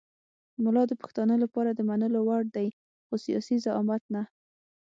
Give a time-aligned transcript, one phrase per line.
[0.63, 2.67] ملا د پښتانه لپاره د منلو وړ دی
[3.05, 4.23] خو سیاسي زعامت نه.